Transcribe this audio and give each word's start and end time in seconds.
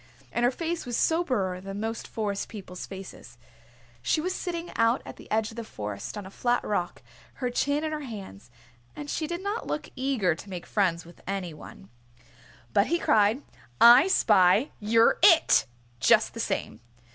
And 0.31 0.43
her 0.43 0.49
face 0.49 0.87
was 0.87 0.97
soberer 0.97 1.61
than 1.61 1.79
most 1.79 2.07
Forest 2.07 2.49
People's 2.49 2.87
faces. 2.87 3.37
She 4.01 4.19
was 4.19 4.33
sitting 4.33 4.71
out 4.75 5.03
at 5.05 5.17
the 5.17 5.29
edge 5.29 5.51
of 5.51 5.57
the 5.57 5.63
Forest 5.63 6.17
on 6.17 6.25
a 6.25 6.31
flat 6.31 6.63
rock, 6.63 7.03
her 7.35 7.51
chin 7.51 7.83
in 7.83 7.91
her 7.91 7.99
hands, 7.99 8.49
and 8.95 9.11
she 9.11 9.27
did 9.27 9.43
not 9.43 9.67
look 9.67 9.89
eager 9.95 10.33
to 10.33 10.49
make 10.49 10.65
friends 10.65 11.05
with 11.05 11.21
any 11.27 11.53
one. 11.53 11.89
But 12.73 12.87
he 12.87 12.97
cried, 12.97 13.43
"I 13.79 14.07
spy! 14.07 14.71
You're 14.79 15.19
It!" 15.21 15.67
just 15.99 16.33
the 16.33 16.39
same. 16.39 16.79